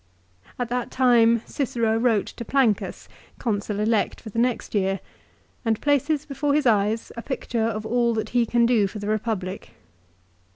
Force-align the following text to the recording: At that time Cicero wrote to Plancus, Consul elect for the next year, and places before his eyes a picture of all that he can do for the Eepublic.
At 0.57 0.69
that 0.69 0.89
time 0.89 1.43
Cicero 1.45 1.95
wrote 1.95 2.25
to 2.25 2.43
Plancus, 2.43 3.07
Consul 3.37 3.79
elect 3.79 4.19
for 4.19 4.31
the 4.31 4.39
next 4.39 4.73
year, 4.73 4.99
and 5.63 5.79
places 5.79 6.25
before 6.25 6.55
his 6.55 6.65
eyes 6.65 7.11
a 7.15 7.21
picture 7.21 7.65
of 7.65 7.85
all 7.85 8.15
that 8.15 8.29
he 8.29 8.47
can 8.47 8.65
do 8.65 8.87
for 8.87 8.97
the 8.97 9.05
Eepublic. 9.05 9.67